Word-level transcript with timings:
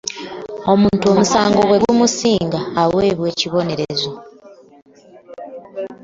Omuntu 0.71 1.05
omusango 1.13 1.59
bwe 1.69 1.77
gumusinga 1.83 2.59
aweebwa 2.81 3.27
ekibonerezo. 3.33 4.11